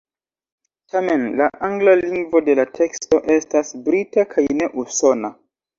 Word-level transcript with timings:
Tamen 0.93 1.25
la 1.41 1.49
angla 1.69 1.95
lingvo 2.01 2.43
de 2.49 2.57
la 2.63 2.67
teksto 2.81 3.23
estas 3.39 3.73
brita 3.91 4.29
kaj 4.35 4.51
ne 4.61 4.77
usona. 4.89 5.35